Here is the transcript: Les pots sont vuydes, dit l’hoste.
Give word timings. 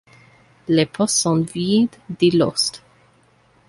Les 0.67 0.87
pots 0.87 1.05
sont 1.05 1.41
vuydes, 1.43 1.95
dit 2.09 2.31
l’hoste. 2.31 2.81